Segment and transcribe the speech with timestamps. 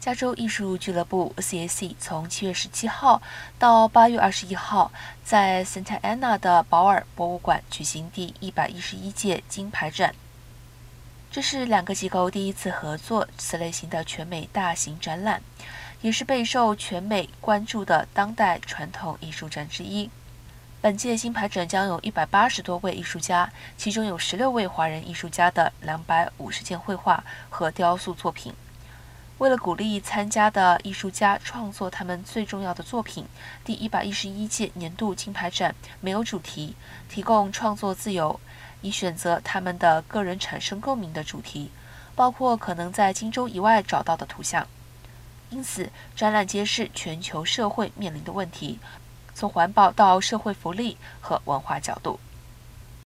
[0.00, 3.20] 加州艺术俱乐部 （CAC） 从七月十七号
[3.58, 4.90] 到八月二十一号，
[5.22, 10.14] 在 Santa Ana 的保尔博物馆举行第一百一十一届金牌展。
[11.30, 15.42] 这是两个机构第一次合作此类型的全美大型展览，
[16.00, 20.08] 也是备受全美关注的当代传统艺术展之一。
[20.80, 28.54] 本届金牌展将有一百八十多位艺术家，其中有十六位华人艺术家的两百五十件绘画和雕塑作品。
[29.40, 33.24] 为了鼓励参加的艺术家创作他们最重要的作品，
[33.64, 36.76] 第一百一十一届年度金牌展没有主题，
[37.08, 38.38] 提供创作自由，
[38.82, 41.70] 以选择他们的个人产生共鸣的主题，
[42.14, 44.66] 包括可能在荆州以外找到的图像。
[45.48, 48.78] 因此，展览揭示全球社会面临的问题，
[49.34, 52.20] 从环保到社会福利和文化角度。